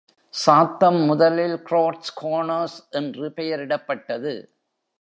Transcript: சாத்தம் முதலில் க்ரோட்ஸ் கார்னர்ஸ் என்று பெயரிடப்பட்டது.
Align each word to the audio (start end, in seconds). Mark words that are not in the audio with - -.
சாத்தம் 0.33 1.05
முதலில் 1.05 1.55
க்ரோட்ஸ் 1.69 2.11
கார்னர்ஸ் 2.21 2.79
என்று 2.89 3.29
பெயரிடப்பட்டது. 3.29 4.33